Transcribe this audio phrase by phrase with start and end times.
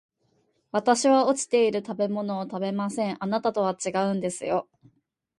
[0.71, 4.67] 私は落ちている食べ物を食べません、あなたとは違うんですよ